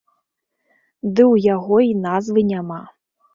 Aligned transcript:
Ды 1.13 1.23
ў 1.25 1.35
яго 1.55 1.77
й 1.89 2.01
назвы 2.07 2.39
няма. 2.53 2.81